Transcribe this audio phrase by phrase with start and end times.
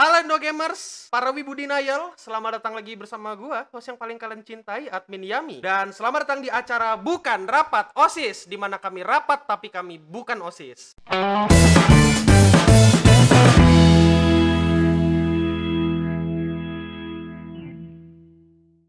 [0.00, 4.40] Halo Indo Gamers, para wibu denial, selamat datang lagi bersama gua, host yang paling kalian
[4.40, 5.60] cintai, Admin Yami.
[5.60, 10.40] Dan selamat datang di acara Bukan Rapat OSIS, di mana kami rapat tapi kami bukan
[10.40, 10.96] OSIS.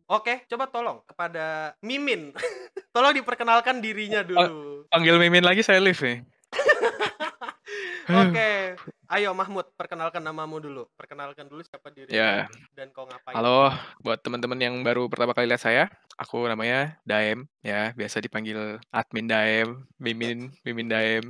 [0.07, 2.31] Oke, coba tolong kepada Mimin.
[2.95, 4.87] tolong diperkenalkan dirinya dulu.
[4.87, 6.23] Panggil Mimin lagi saya live nih.
[8.31, 8.79] Oke,
[9.11, 10.83] ayo Mahmud, perkenalkan namamu dulu.
[10.95, 12.47] Perkenalkan dulu siapa diri Ya.
[12.71, 13.35] dan kau ngapain.
[13.35, 13.67] Halo,
[13.99, 15.83] buat teman-teman yang baru pertama kali lihat saya,
[16.15, 21.27] aku namanya Daem, ya, biasa dipanggil admin Daem, Mimin, Mimin Daem.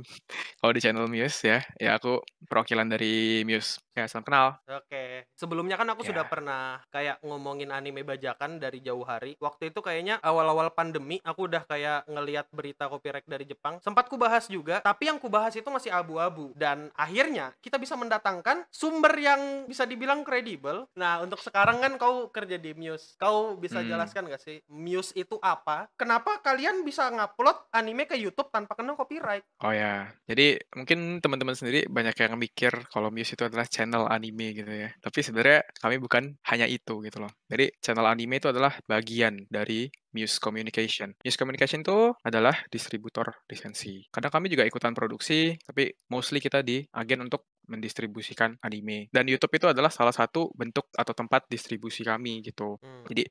[0.62, 3.82] Kalau di channel Muse ya, ya aku perwakilan dari Muse.
[3.92, 4.56] Ya, salam kenal.
[4.72, 6.16] Oke, sebelumnya kan aku Ya.
[6.16, 9.36] sudah pernah kayak ngomongin anime bajakan dari jauh hari.
[9.36, 13.84] Waktu itu kayaknya awal-awal pandemi aku udah kayak ngeliat berita copyright dari Jepang.
[13.84, 16.56] Sempat ku bahas juga, tapi yang ku bahas itu masih abu-abu.
[16.56, 20.88] Dan akhirnya kita bisa mendatangkan sumber yang bisa dibilang kredibel.
[20.96, 23.20] Nah, untuk sekarang kan kau kerja di Muse.
[23.20, 23.92] Kau bisa Hmm.
[23.92, 25.92] jelaskan gak sih Muse itu apa?
[26.00, 29.44] Kenapa kalian bisa ngupload anime ke YouTube tanpa kena copyright?
[29.60, 34.54] Oh ya, jadi mungkin teman-teman sendiri banyak yang mikir kalau Muse itu adalah channel anime
[34.54, 34.94] gitu ya.
[35.02, 37.32] Tapi sebenarnya kami bukan hanya itu gitu loh.
[37.50, 41.18] Jadi channel anime itu adalah bagian dari Muse Communication.
[41.18, 44.06] Muse Communication itu adalah distributor lisensi.
[44.14, 49.10] Kadang kami juga ikutan produksi, tapi mostly kita di agen untuk mendistribusikan anime.
[49.10, 52.78] Dan YouTube itu adalah salah satu bentuk atau tempat distribusi kami gitu.
[52.78, 53.02] Hmm.
[53.10, 53.26] Jadi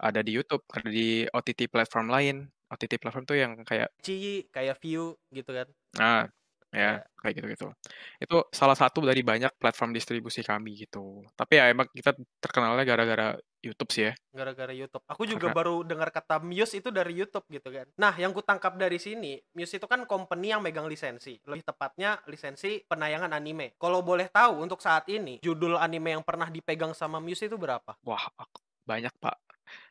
[0.00, 2.36] ada di YouTube, ada di OTT platform lain.
[2.70, 5.66] OTT platform tuh yang kayak Ci, kayak view gitu kan.
[5.98, 6.30] Nah,
[6.70, 7.02] Ya.
[7.02, 7.66] ya, kayak gitu-gitu.
[8.22, 11.26] Itu salah satu dari banyak platform distribusi kami gitu.
[11.34, 14.14] Tapi ya emang kita terkenalnya gara-gara YouTube sih ya.
[14.30, 15.02] gara-gara YouTube.
[15.10, 17.90] Aku juga Karena- baru dengar kata Muse itu dari YouTube gitu kan.
[17.98, 21.36] Nah, yang ku tangkap dari sini, Muse itu kan company yang megang lisensi.
[21.44, 23.74] Lebih tepatnya lisensi penayangan anime.
[23.76, 27.98] Kalau boleh tahu untuk saat ini, judul anime yang pernah dipegang sama Muse itu berapa?
[28.06, 29.36] Wah, aku- banyak Pak.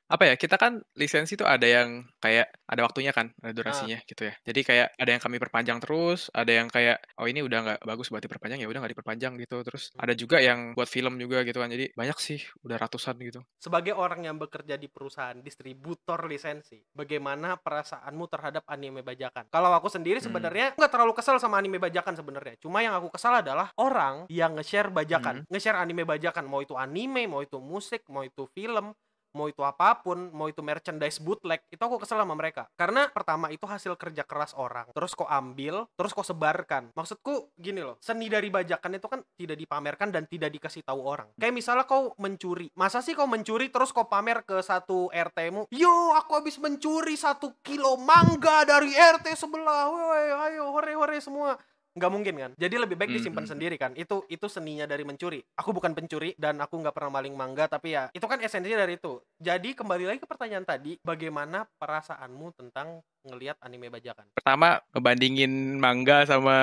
[0.10, 4.26] Apa ya, kita kan lisensi tuh ada yang kayak ada waktunya kan, ada durasinya gitu
[4.26, 4.34] ya.
[4.42, 8.10] Jadi kayak ada yang kami perpanjang terus, ada yang kayak oh ini udah nggak bagus
[8.10, 9.62] buat diperpanjang ya udah nggak diperpanjang gitu.
[9.62, 11.70] Terus ada juga yang buat film juga gitu kan.
[11.70, 13.46] Jadi banyak sih, udah ratusan gitu.
[13.62, 19.46] Sebagai orang yang bekerja di perusahaan distributor lisensi, bagaimana perasaanmu terhadap anime bajakan?
[19.54, 20.34] Kalau aku sendiri Hmm.
[20.34, 22.58] sebenarnya nggak terlalu kesel sama anime bajakan sebenarnya.
[22.58, 25.54] Cuma yang aku kesal adalah orang yang nge-share bajakan, Hmm.
[25.54, 28.90] nge-share anime bajakan, mau itu anime, mau itu musik, mau itu film,
[29.34, 32.68] mau itu apa pun, mau itu merchandise bootleg, itu aku kesel sama mereka.
[32.74, 36.94] Karena pertama itu hasil kerja keras orang, terus kok ambil, terus kok sebarkan.
[36.94, 41.30] Maksudku gini loh, seni dari bajakan itu kan tidak dipamerkan dan tidak dikasih tahu orang.
[41.38, 46.14] Kayak misalnya kau mencuri, masa sih kau mencuri terus kau pamer ke satu RT-mu, yo
[46.18, 51.58] aku habis mencuri satu kilo mangga dari RT sebelah, woi ayo hore hore semua
[51.92, 52.52] nggak mungkin kan?
[52.54, 53.52] Jadi lebih baik disimpan Hmm.
[53.52, 53.92] sendiri kan?
[53.94, 55.42] Itu itu seninya dari mencuri.
[55.56, 58.96] Aku bukan pencuri dan aku nggak pernah maling mangga tapi ya itu kan esensinya dari
[58.96, 59.18] itu.
[59.36, 64.32] Jadi kembali lagi ke pertanyaan tadi bagaimana perasaanmu tentang ngelihat anime bajakan?
[64.32, 66.58] Pertama, ngebandingin manga sama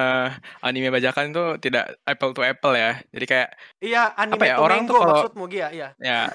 [0.59, 2.97] anime bajakan itu tidak apple to apple ya.
[3.11, 3.49] Jadi kayak
[3.79, 5.89] iya anime Apa ya, to orang tuh mango kalau- maksudmu Gia iya.
[5.99, 6.33] Ya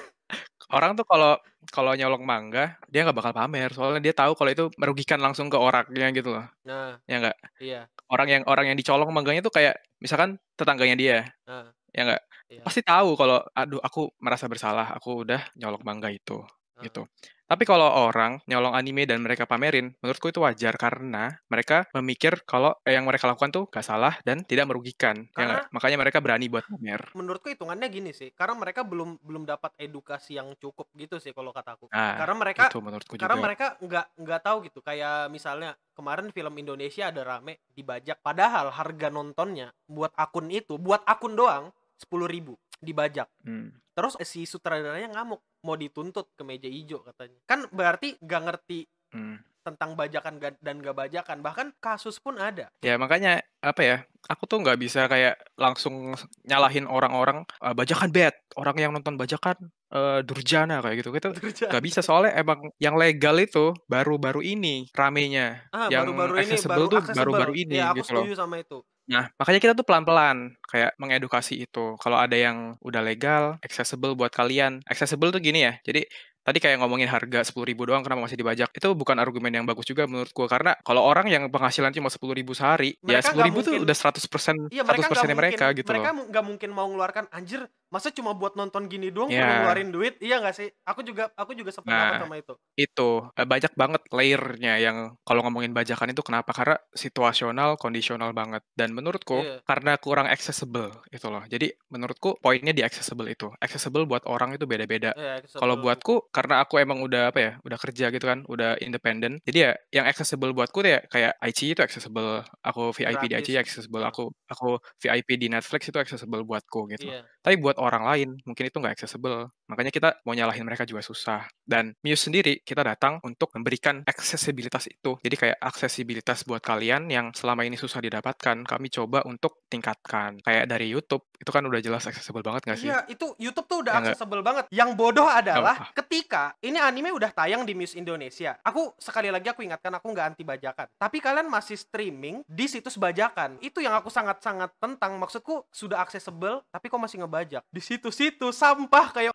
[0.72, 1.36] orang tuh kalau
[1.70, 3.70] kalau nyolong manga dia nggak bakal pamer.
[3.72, 6.46] Soalnya dia tahu kalau itu merugikan langsung ke orangnya gitu loh.
[6.66, 7.36] Nah ya nggak?
[7.62, 7.80] iya.
[8.08, 12.22] Orang yang orang yang dicolong mangganya tuh kayak misalkan tetangganya dia nah, ya nggak?
[12.50, 12.60] iya.
[12.66, 14.96] pasti tahu kalau aduh aku merasa bersalah.
[14.98, 16.84] Aku udah nyolong manga itu Ah.
[16.88, 17.04] gitu
[17.52, 22.72] tapi kalau orang nyolong anime dan mereka pamerin menurutku itu wajar karena mereka memikir kalau
[22.80, 25.64] eh, yang mereka lakukan tuh gak salah dan tidak merugikan ya Karena- nggak?
[25.76, 27.12] makanya mereka berani buat pamer.
[27.12, 31.52] menurutku hitungannya gini sih karena mereka belum belum dapat edukasi yang cukup gitu sih kalau
[31.52, 33.44] kataku nah karena mereka itu menurutku karena juga.
[33.44, 39.12] mereka nggak nggak tahu gitu kayak misalnya kemarin film Indonesia ada rame dibajak padahal harga
[39.12, 41.68] nontonnya buat akun itu buat akun doang
[42.00, 43.70] sepuluh ribu dibajak Hmm.
[43.94, 48.80] terus si sutradaranya ngamuk mau dituntut ke meja hijau katanya kan berarti nggak ngerti
[49.12, 49.38] Hmm.
[49.62, 53.96] tentang bajakan dan gak bajakan bahkan kasus pun ada Ya makanya apa ya?
[54.26, 59.54] Aku tuh nggak bisa kayak langsung nyalahin orang-orang "Ah, bajakan bad, orang yang nonton bajakan
[59.92, 61.14] eh, durjana kayak gitu.
[61.14, 61.28] Gitu
[61.70, 65.68] nggak bisa soalnya emang yang legal itu baru-baru ini ramenya.
[65.70, 68.24] ah yang baru-baru ini baru tuh baru-baru ini ya aku gitu loh.
[68.26, 68.78] setuju sama itu
[69.12, 72.00] Nah, makanya kita tuh pelan-pelan kayak mengedukasi itu.
[72.00, 74.80] Kalau ada yang udah legal, accessible buat kalian.
[74.88, 75.76] Accessible tuh gini ya.
[75.84, 76.08] Jadi
[76.42, 78.72] tadi kayak ngomongin harga 10.000 ribu doang kenapa masih dibajak.
[78.74, 82.32] Itu bukan argumen yang bagus juga menurut gua karena kalau orang yang penghasilan cuma 10.000
[82.34, 85.22] ribu sehari, ya Mereka 10.000 ribu nggak tuh mungkin- udah 100% Iya mereka 100% nggak
[85.22, 87.60] mungkin mereka gitu mereka nggak mungkin mau ngeluarkan anjir
[87.92, 89.44] Masa cuma buat nonton gini doang Iya.
[89.44, 90.16] ngeluarin duit?
[90.24, 90.68] Iya nggak sih?
[90.88, 92.56] Aku juga aku juga sependapat Nah, sama itu.
[92.78, 94.96] itu, eee, banyak banget layer-nya yang
[95.26, 98.62] kalau ngomongin bajakan itu kenapa, karena situasional, kondisional banget.
[98.78, 99.62] Dan menurutku Iya.
[99.66, 101.42] karena kurang accessible itu loh.
[101.50, 103.50] Jadi menurutku poinnya di accessible itu.
[103.58, 105.12] Accessible buat orang itu beda-beda.
[105.14, 105.82] Iya, Kalau accessible.
[105.82, 109.38] buatku karena aku emang udah apa ya, udah kerja gitu kan, udah independen.
[109.46, 113.38] Jadi ya yang accessible buatku ya kayak iQIYI itu accessible, aku VIP di Gratis.
[113.38, 114.06] iQIYI accessible, Heeh.
[114.06, 117.10] aku aku VIP di Netflix itu accessible buatku gitu.
[117.10, 117.32] Iya.
[117.44, 119.50] Tapi buat orang lain mungkin itu nggak accessible.
[119.72, 121.48] Makanya kita mau nyalahin mereka juga susah.
[121.64, 125.16] Dan Muse sendiri kita datang untuk memberikan aksesibilitas itu.
[125.24, 130.44] Jadi kayak aksesibilitas buat kalian yang selama ini susah didapatkan, kami coba untuk tingkatkan.
[130.44, 132.88] Kayak dari YouTube, itu kan udah jelas accessible banget nggak sih?
[132.92, 134.64] Iya, itu YouTube tuh udah Ya accessible banget.
[134.68, 135.96] Yang bodoh adalah Apa?
[136.04, 138.60] ketika ini anime udah tayang di Muse Indonesia.
[138.60, 140.86] Aku sekali lagi aku ingatkan aku nggak anti bajakan.
[141.00, 143.56] Tapi kalian masih streaming di situs bajakan.
[143.64, 145.16] Itu yang aku sangat-sangat tentang.
[145.16, 147.62] Maksudku sudah accessible tapi kok masih ngebajak.
[147.72, 149.32] Di situs-situs sampah kayak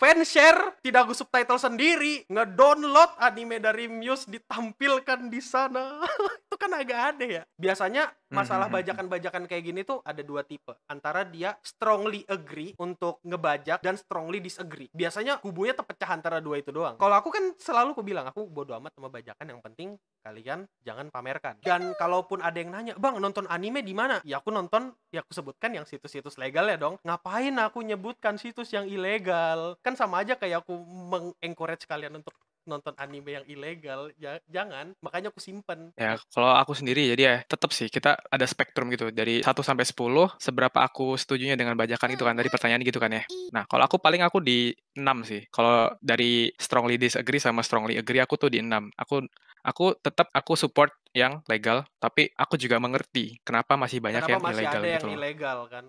[0.00, 2.24] fanshare tidak aku subtitle sendiri.
[2.32, 6.00] Ngedownload anime dari Muse ditampilkan di sana
[6.60, 7.42] kan agak aneh ya.
[7.56, 8.76] Biasanya masalah Mhm, mhm.
[8.78, 10.76] bajakan-bajakan kayak gini tuh ada dua tipe.
[10.86, 14.92] Antara dia strongly agree untuk ngebajak dan strongly disagree.
[14.92, 17.00] Biasanya kubunya terpecah antara dua itu doang.
[17.00, 21.08] Kalau aku kan selalu aku bilang aku bodo amat sama bajakan yang penting kalian jangan
[21.08, 21.56] pamerkan.
[21.64, 24.20] Dan kalaupun ada yang nanya bang nonton anime di mana?
[24.22, 27.00] Ya aku nonton ya aku sebutkan yang situs-situs legal ya dong.
[27.02, 29.80] Ngapain aku nyebutkan situs yang ilegal?
[29.80, 32.36] Kan sama aja kayak aku mengencourage kalian untuk
[32.70, 37.34] nonton anime yang ilegal Ja- jangan makanya aku simpen Ya, kalau aku sendiri jadi ya
[37.44, 42.14] tetap sih kita ada spektrum gitu dari 1 sampai 10 seberapa aku setujunya dengan bajakan
[42.14, 43.22] itu kan dari pertanyaan gitu kan ya.
[43.50, 45.42] Nah, kalau aku paling aku di 6 sih.
[45.50, 48.88] Kalau dari strongly disagree sama strongly agree aku tuh di 6.
[48.96, 49.26] Aku
[49.66, 54.44] aku tetap aku support yang legal, tapi aku juga mengerti kenapa masih banyak kenapa yang
[54.46, 55.16] masih ilegal ada yang gitu loh.
[55.18, 55.84] ilegal kan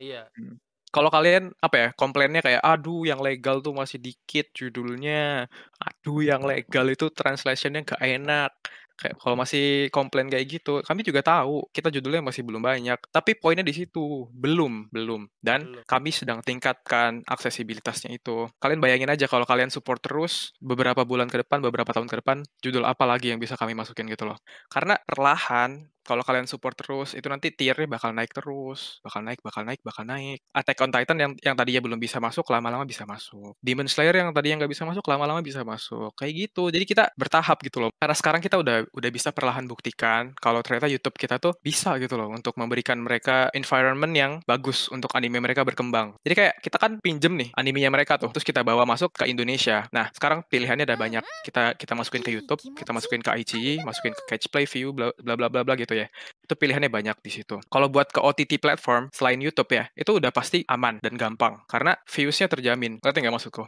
[0.00, 0.56] iya Hmm.
[0.94, 5.50] Kalau kalian apa ya komplainnya kayak aduh yang legal tuh masih dikit judulnya,
[5.82, 8.50] aduh yang legal itu translationnya gak enak.
[8.94, 12.98] Kayak kalau masih komplain kayak gitu, kami juga tahu kita judulnya masih belum banyak.
[13.10, 15.82] Tapi poinnya di situ belum belum dan Belum.
[15.82, 18.46] kami sedang tingkatkan aksesibilitasnya itu.
[18.62, 22.46] Kalian bayangin aja kalau kalian support terus beberapa bulan ke depan, beberapa tahun ke depan,
[22.62, 24.38] judul apa lagi yang bisa kami masukin gitu loh.
[24.70, 29.62] Karena perlahan kalau kalian support terus itu nanti tiernya bakal naik terus, bakal naik, bakal
[29.64, 30.38] naik, bakal naik.
[30.52, 33.56] Attack on Titan yang yang tadinya belum bisa masuk lama-lama bisa masuk.
[33.64, 36.12] Demon Slayer yang tadinya nggak bisa masuk lama-lama bisa masuk.
[36.14, 36.68] Kayak gitu.
[36.68, 37.90] Jadi kita bertahap gitu loh.
[37.96, 42.20] Karena sekarang kita udah udah bisa perlahan buktikan kalau ternyata YouTube kita tuh bisa gitu
[42.20, 46.14] loh untuk memberikan mereka environment yang bagus untuk anime mereka berkembang.
[46.20, 49.88] Jadi kayak kita kan pinjem nih animenya mereka tuh, terus kita bawa masuk ke Indonesia.
[49.90, 51.24] Nah, sekarang pilihannya ada banyak.
[51.46, 55.10] Kita kita masukin ke YouTube, kita masukin ke iQIYI, masukin ke Catch Play View, bla
[55.16, 56.08] bla bla bla bla gitu ya.
[56.42, 57.62] Itu pilihannya banyak di situ.
[57.70, 61.94] Kalau buat ke OTT platform selain YouTube ya, itu udah pasti aman dan gampang karena
[62.10, 62.98] views-nya terjamin.
[62.98, 63.64] Ngerti nggak maksudku?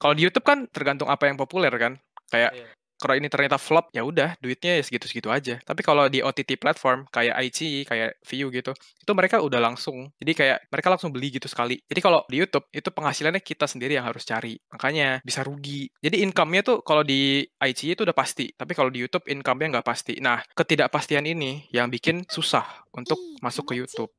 [0.00, 1.94] Kalau di YouTube kan tergantung apa yang populer kan.
[2.30, 2.66] Kayak Iya.
[3.00, 5.56] Kalau ini ternyata flop ya udah duitnya ya segitu-segitu aja.
[5.64, 10.12] Tapi kalau di OTT platform kayak iQIYI, kayak View gitu, itu mereka udah langsung.
[10.20, 11.80] Jadi kayak mereka langsung beli gitu sekali.
[11.88, 14.60] Jadi kalau di YouTube itu penghasilannya kita sendiri yang harus cari.
[14.68, 15.88] Makanya bisa rugi.
[16.04, 19.86] Jadi income-nya tuh kalau di iQIYI itu udah pasti, tapi kalau di YouTube income-nya nggak
[19.88, 20.20] pasti.
[20.20, 24.12] Nah, ketidakpastian ini yang bikin susah untuk masuk ke YouTube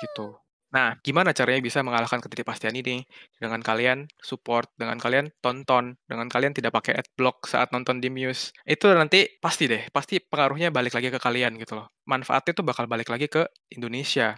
[0.00, 0.47] gitu.
[0.68, 3.00] Nah, gimana caranya bisa mengalahkan ketidakpastian ini?
[3.40, 8.52] Dengan kalian support, dengan kalian tonton, dengan kalian tidak pakai adblock saat nonton di Muse.
[8.68, 11.88] Itu nanti pasti deh, pasti pengaruhnya balik lagi ke kalian gitu loh.
[12.04, 14.36] Manfaatnya tuh bakal balik lagi ke Indonesia.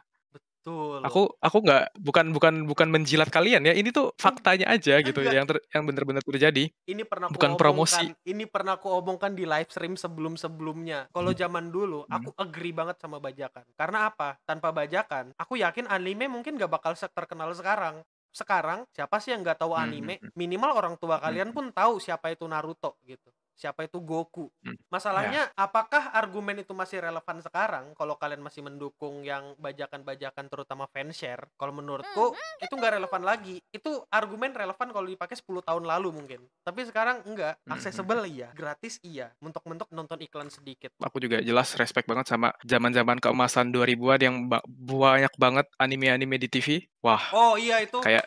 [0.60, 3.72] Betul Aku aku nggak bukan bukan bukan menjilat kalian ya.
[3.72, 5.32] Ini tuh faktanya aja gitu Enggak.
[5.32, 6.68] yang ter, yang benar-benar terjadi.
[6.84, 8.12] ini pernah aku Bukan promosi.
[8.28, 12.12] ini pernah aku omongkan di live stream sebelum sebelumnya kalau zaman dulu Hmm.
[12.20, 16.92] aku agree banget sama bajakan karena apa tanpa bajakan aku yakin anime mungkin gak bakal
[16.92, 20.34] terkenal sekarang sekarang siapa sih yang nggak tahu Hmm, anime hmm, hmm.
[20.36, 21.56] minimal orang tua Hmm, kalian hmm.
[21.56, 24.48] pun tahu siapa itu Naruto gitu siapa itu Goku.
[24.64, 24.76] Hmm.
[24.88, 27.92] masalahnya apakah argumen itu masih relevan sekarang?
[27.92, 33.60] Kalau kalian masih mendukung yang bajakan-bajakan terutama fanshare kalau menurutku itu nggak relevan lagi.
[33.68, 36.40] Itu argumen relevan kalau dipakai 10 tahun lalu mungkin.
[36.64, 38.48] Tapi sekarang enggak Hmm, accessible iya.
[38.56, 39.34] Gratis iya.
[39.44, 40.94] Mentok-mentok nonton iklan sedikit.
[41.04, 46.48] Aku juga jelas respect banget sama zaman-zaman keemasan 2000-an yang ba- banyak banget anime-anime di
[46.48, 46.68] TV.
[47.04, 48.24] Wah, oh iya itu kayak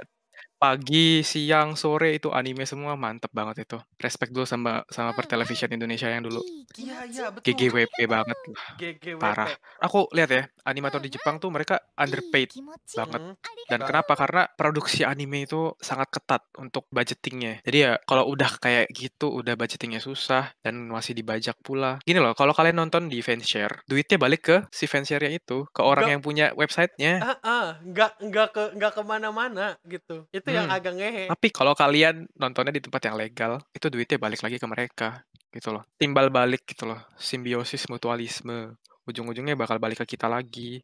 [0.63, 3.75] pagi, siang, sore itu anime semua mantep banget itu.
[3.99, 6.39] Respect dulu sama sama pertelevisian Indonesia yang dulu.
[6.79, 7.51] Iya, iya, betul.
[7.51, 8.67] GGWP banget lah.
[8.79, 9.19] GGWP.
[9.19, 9.51] Parah.
[9.83, 12.55] Aku lihat ya, animator di Jepang tuh mereka underpaid
[12.95, 13.19] banget.
[13.19, 13.35] Mhm.
[13.67, 14.15] Dan kenapa?
[14.15, 17.59] Karena produksi anime itu sangat ketat untuk budgetingnya.
[17.67, 21.99] Jadi ya kalau udah kayak gitu, udah budgetingnya susah dan masih dibajak pula.
[22.07, 26.07] Gini loh, kalau kalian nonton di fanshare, duitnya balik ke si fanshare-nya itu, ke orang
[26.07, 27.13] Nggak- yang punya websitenya.
[27.19, 30.23] Ah, ah, nggak nggak ke nggak ke mana-mana gitu.
[30.31, 30.77] Itu yang Hmm.
[30.77, 31.23] agak ngehe.
[31.33, 35.73] Tapi kalau kalian nontonnya di tempat yang legal, itu duitnya balik lagi ke mereka gitu
[35.73, 35.83] loh.
[35.97, 37.01] Timbal balik gitu loh.
[37.17, 38.77] Simbiosis mutualisme.
[39.03, 40.79] Ujung-ujungnya bakal balik ke kita lagi.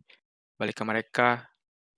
[0.60, 1.30] Balik ke mereka,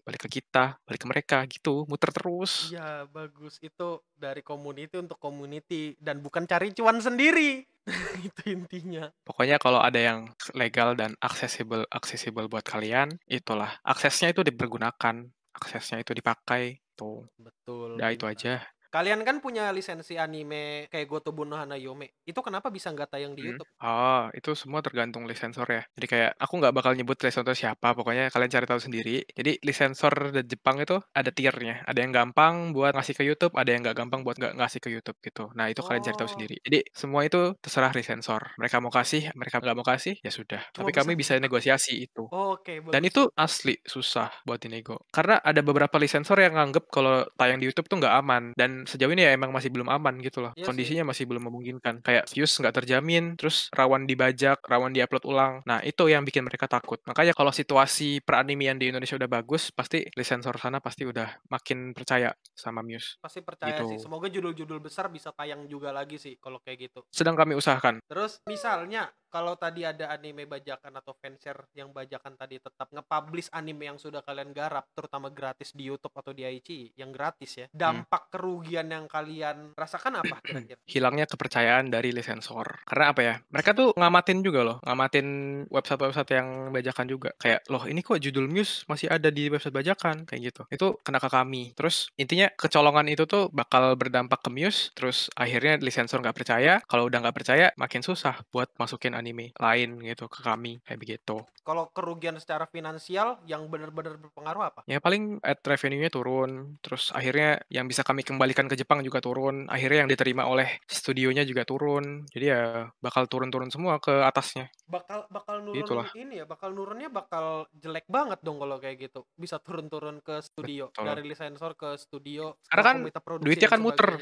[0.01, 2.69] balik ke kita, balik ke mereka gitu, muter terus.
[2.73, 3.57] Iya, bagus.
[3.61, 7.65] Itu dari community untuk community dan bukan cari cuan sendiri.
[8.27, 9.09] itu intinya.
[9.25, 13.81] Pokoknya kalau ada yang legal dan accessible accessible buat kalian, itulah.
[13.81, 15.25] Aksesnya itu dipergunakan,
[15.57, 16.77] aksesnya itu dipakai.
[17.01, 17.25] Tuh.
[17.46, 17.91] Betul.
[17.98, 18.31] Udah itu benar.
[18.31, 18.72] aja.
[18.91, 22.19] Kalian kan punya lisensi anime kayak Gotobu no Hanayome.
[22.21, 23.50] Itu kenapa bisa nggak tayang di Hmm.
[23.55, 23.69] YouTube?
[23.79, 25.88] Oh, itu semua tergantung lisensor ya.
[25.95, 29.24] Jadi kayak aku nggak bakal nyebut lisensor siapa, pokoknya kalian cari tahu sendiri.
[29.25, 31.88] Jadi lisensor di Jepang itu ada tiernya.
[31.88, 34.89] Ada yang gampang buat ngasih ke YouTube, ada yang nggak gampang buat nggak ngasih ke
[34.91, 35.48] YouTube gitu.
[35.55, 36.33] Nah itu kalian cari tahu Oh.
[36.36, 36.55] sendiri.
[36.60, 38.51] Jadi semua itu terserah lisensor.
[38.60, 40.60] Mereka mau kasih, mereka nggak mau kasih, ya sudah.
[40.75, 42.27] Cuma Tapi kami bisa- bisa negosiasi itu.
[42.27, 43.07] Oke, Dan bagus.
[43.07, 45.07] itu asli susah buat dinego.
[45.10, 48.43] Karena ada beberapa lisensor yang nganggep kalau tayang di YouTube tuh nggak aman.
[48.57, 50.51] Dan sejauh ini ya emang masih belum aman gitu loh.
[50.53, 50.67] Iya sih.
[50.67, 52.05] Kondisinya masih belum memungkinkan.
[52.05, 55.53] Kayak views nggak terjamin, terus rawan dibajak, rawan diupload ulang.
[55.65, 57.01] Nah itu yang bikin mereka takut.
[57.05, 62.33] Makanya kalau situasi peranimian di Indonesia udah bagus, pasti lisensor sana pasti udah makin percaya
[62.53, 63.17] sama Muse.
[63.21, 63.97] Pasti percaya sih.
[63.97, 64.05] Gitu.
[64.07, 67.00] Semoga judul-judul besar bisa tayang juga lagi sih kalau kayak gitu.
[67.11, 68.01] Sedang kami usahakan.
[68.05, 73.88] Terus misalnya kalau tadi ada anime bajakan atau fanshare yang bajakan tadi tetap nge-publish anime
[73.88, 77.65] yang sudah kalian garap terutama gratis di YouTube atau di IC yang gratis ya.
[77.71, 77.79] Hmm.
[77.79, 80.77] Dampak kerugian yang kalian rasakan apa kira-kira?
[80.83, 82.83] hilangnya kepercayaan dari lisensor.
[82.83, 83.35] Karena apa ya?
[83.47, 85.27] Mereka tuh ngamatin juga loh, ngamatin
[85.71, 87.29] website-website yang bajakan juga.
[87.39, 90.61] Kayak, loh ini kok judul Muse masih ada di website bajakan kayak gitu.
[90.67, 91.71] Itu kena ke kami.
[91.79, 94.91] Terus intinya kecolongan itu tuh bakal berdampak ke Muse.
[94.91, 96.83] Terus akhirnya lisensor nggak percaya.
[96.83, 101.37] Kalau udah nggak percaya, makin susah buat masukin anime lain gitu ke kami kayak begitu.
[101.61, 104.81] Kalau kerugian secara finansial yang benar-benar berpengaruh apa?
[104.89, 109.69] Ya paling ad revenue-nya turun, terus akhirnya yang bisa kami kembalikan ke Jepang juga turun,
[109.69, 112.25] akhirnya yang diterima oleh studionya juga turun.
[112.33, 114.73] Jadi ya bakal turun-turun semua ke atasnya.
[114.89, 116.07] Bakal bakal nurun Itulah.
[116.17, 119.29] ini ya, bakal nurunnya bakal jelek banget dong kalau kayak gitu.
[119.37, 121.05] Bisa turun-turun ke studio Betul.
[121.05, 122.57] dari lisensor ke studio.
[122.65, 122.97] Karena kan
[123.37, 124.17] duitnya kan muter.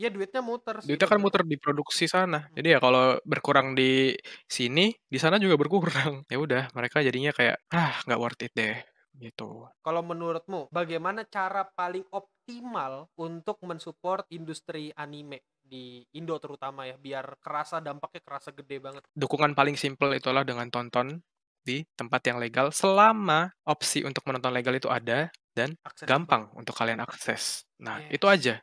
[0.00, 0.88] Iya duitnya muter sih.
[0.88, 1.24] Duitnya kan bener.
[1.28, 2.48] muter di produksi sana.
[2.56, 4.16] Jadi ya kalau berkurang di
[4.48, 6.24] sini, di sana juga berkurang.
[6.32, 8.80] Ya udah, mereka jadinya kayak ah nggak worth it deh
[9.20, 9.68] gitu.
[9.84, 17.36] Kalau menurutmu, bagaimana cara paling optimal untuk mensupport industri anime di Indo terutama ya, biar
[17.42, 19.02] kerasa dampaknya kerasa gede banget.
[19.12, 21.20] Dukungan paling simple itulah dengan tonton
[21.60, 26.08] di tempat yang legal selama opsi untuk menonton legal itu ada dan Accessible.
[26.08, 27.68] gampang untuk kalian akses.
[27.84, 28.16] Nah, Yes.
[28.16, 28.54] itu aja.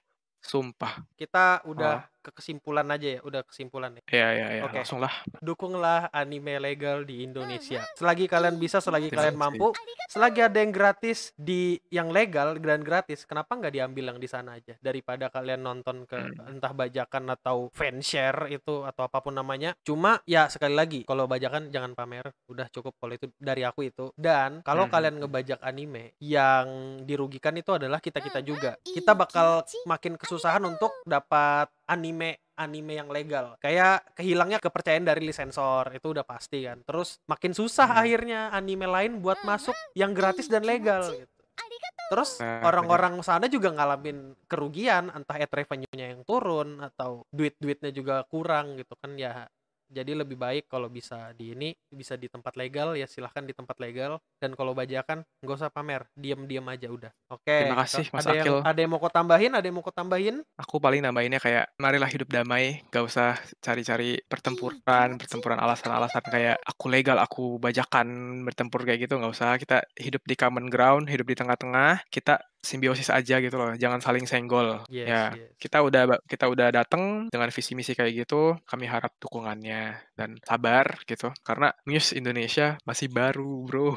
[0.48, 1.04] Sumpah.
[1.20, 4.04] Kita udah ke kesimpulan aja ya, udah kesimpulan ya.
[4.12, 4.84] Ya ya ya, Oke.
[4.84, 5.16] langsung lah.
[5.40, 7.88] Dukunglah anime legal di Indonesia.
[7.96, 9.72] Selagi kalian bisa, selagi kalian mampu,
[10.12, 14.60] selagi ada yang gratis di yang legal dan gratis, kenapa nggak diambil yang di sana
[14.60, 16.60] aja daripada kalian nonton ke Hmm.
[16.60, 19.72] entah bajakan atau fanshare itu atau apa pun namanya.
[19.82, 24.12] Cuma ya sekali lagi, kalau bajakan jangan pamer, udah cukup kalau itu dari aku itu.
[24.18, 24.92] Dan kalau Hmm.
[24.92, 26.68] kalian ngebajak anime, yang
[27.06, 28.76] dirugikan itu adalah kita kita juga.
[28.82, 33.54] Kita bakal makin kesusahan untuk dapat anime anime yang legal.
[33.62, 36.82] Kayak kehilangnya kepercayaan dari lisensor itu udah pasti kan.
[36.84, 38.02] Terus makin susah Hmm.
[38.02, 41.34] akhirnya anime lain buat masuk yang gratis dan legal gitu.
[42.08, 48.24] Terus Nah, orang-orang sana juga ngalamin kerugian entah ad revenue-nya yang turun atau duit-duitnya juga
[48.32, 49.44] kurang gitu kan ya
[49.88, 53.80] jadi lebih baik kalau bisa di ini bisa di tempat legal ya silahkan di tempat
[53.80, 54.20] legal.
[54.38, 57.12] Dan kalau bajakan nggak usah pamer diam-diam aja udah.
[57.32, 58.58] Oke Terima kasih, kita- Mas ada yang Akil.
[58.62, 60.36] ada yang mau kau tambahin ada yang mau kau tambahin?
[60.60, 66.86] Aku paling nambahinnya kayak marilah hidup damai, gak usah cari-cari pertempuran, pertempuran alasan-alasan kayak aku
[66.88, 68.08] legal, aku bajakan
[68.44, 69.58] bertempur kayak gitu, nggak usah.
[69.58, 74.26] Kita hidup di common ground, hidup di tengah-tengah, kita simbiosis aja gitu loh, jangan saling
[74.28, 74.84] senggol.
[74.92, 75.56] Yes, ya, yes.
[75.62, 81.00] kita udah kita udah datang dengan visi misi kayak gitu, kami harap dukungannya dan sabar
[81.08, 83.96] gitu, karena Muse Indonesia masih baru, bro.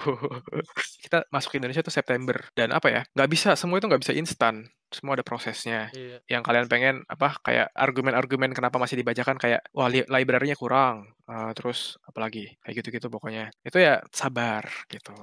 [1.05, 4.69] kita masuk Indonesia tuh September dan apa ya, nggak bisa semua itu nggak bisa instan,
[4.91, 6.19] semua ada prosesnya Iya.
[6.27, 11.51] yang kalian pengen apa kayak argumen-argumen kenapa masih dibacakan kayak wah li library-nya kurang eh,
[11.55, 15.15] terus apalagi kayak gitu-gitu pokoknya itu ya sabar gitu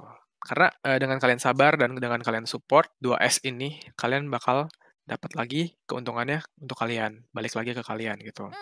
[0.42, 4.68] karena eh, dengan kalian sabar dan dengan kalian support 2S ini kalian bakal
[5.08, 8.52] dapat lagi keuntungannya untuk kalian, balik lagi ke kalian gitu.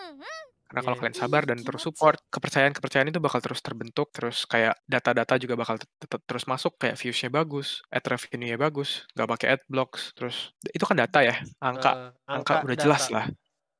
[0.67, 1.01] Karena kalau Iya.
[1.01, 5.79] kalian sabar dan terus support, kepercayaan-kepercayaan itu bakal terus terbentuk, terus kayak data-data juga bakal
[5.79, 10.83] tetap terus masuk, kayak views-nya bagus, ad revenue-nya bagus, nggak pakai ad blocks, terus itu
[10.83, 12.83] kan data ya, angka, Eh, angka, udah data.
[12.83, 13.31] jelas lah.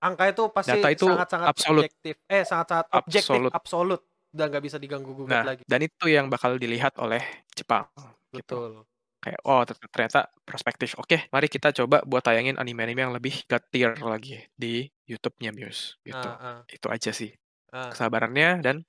[0.03, 2.15] Angka itu pasti Data itu sangat-sangat objektif.
[2.29, 3.53] Eh, sangat-sangat objektif, Absolut.
[3.53, 4.01] absolut.
[4.37, 5.63] Udah nggak bisa diganggu-gugat Nah, lagi.
[5.65, 7.19] dan itu yang bakal dilihat oleh
[7.51, 7.89] Jepang.
[8.29, 8.37] Gitu.
[8.37, 8.71] Betul.
[9.17, 10.93] Kayak, oh ter- ternyata perspektif.
[11.01, 15.97] Oke, mari kita coba buat tayangin anime-anime yang lebih god tier lagi di YouTube-nya Muse.
[16.05, 16.21] Gitu.
[16.21, 17.33] Ah, ah, Itu aja sih.
[17.73, 17.89] ah.
[17.89, 18.85] Kesabarannya dan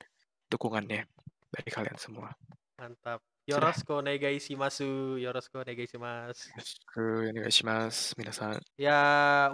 [0.52, 1.08] dukungannya
[1.48, 2.28] dari kalian semua.
[2.76, 3.24] Mantap.
[3.48, 3.72] Sudah.
[3.72, 4.90] Yoroshiku onegaishimasu.
[5.16, 6.52] Yoroshiku onegaishimasu.
[6.92, 8.60] Onegaishimasu, minasan.
[8.76, 9.00] Ya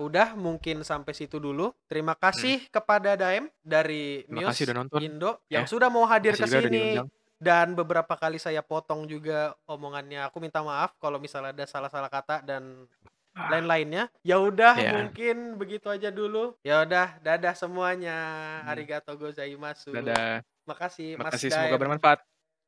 [0.03, 1.71] udah mungkin sampai situ dulu.
[1.87, 4.35] Terima kasih kepada Daem dari Hmm.
[4.35, 4.99] Terima kasih Muse udah nonton.
[4.99, 5.63] Indo Ya.
[5.63, 6.99] yang sudah mau hadir ke sini
[7.39, 10.27] dan beberapa kali saya potong juga omongannya.
[10.27, 12.91] Aku minta maaf kalau misalnya ada salah-salah kata dan
[13.35, 14.07] Ah, lain-lainnya.
[14.23, 14.95] Ya udah Ya.
[14.95, 16.55] mungkin begitu aja dulu.
[16.63, 18.15] Ya udah, dadah semuanya.
[18.63, 18.71] Hmm.
[18.71, 19.91] Arigato gozaimasu.
[19.91, 20.39] Dadah.
[20.71, 21.59] Makasih Mas Makasih, Daem.
[21.67, 22.19] semoga bermanfaat.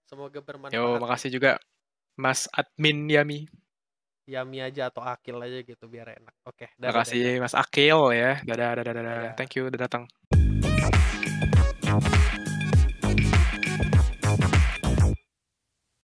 [0.06, 0.78] Semoga bermanfaat.
[0.78, 1.58] Yo, makasih juga
[2.14, 3.50] Mas Admin Yami.
[4.30, 6.34] Yami aja atau Akil aja gitu biar enak.
[6.46, 6.90] Oke, dadah, dadah.
[7.02, 8.38] Makasih Mas Akil ya.
[8.46, 9.02] Dadah, dadah, dadah.
[9.02, 9.34] Dadah.
[9.34, 10.06] Thank you udah datang.